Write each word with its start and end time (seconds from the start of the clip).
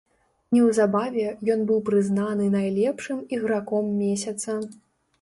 Неўзабаве 0.55 1.25
ён 1.57 1.61
быў 1.73 1.85
прызнаны 1.91 2.49
найлепшым 2.57 3.23
іграком 3.39 3.97
месяца. 4.03 4.61